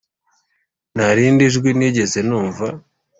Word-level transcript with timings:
nta 0.95 1.07
rindi 1.17 1.43
jwi 1.53 1.71
nigeze 1.77 2.19
numva 2.27 2.65